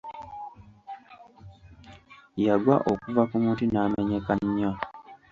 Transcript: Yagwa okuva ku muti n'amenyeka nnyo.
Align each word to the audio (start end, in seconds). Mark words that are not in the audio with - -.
Yagwa 2.45 2.75
okuva 2.91 3.23
ku 3.29 3.35
muti 3.43 3.65
n'amenyeka 3.67 4.31
nnyo. 4.41 4.71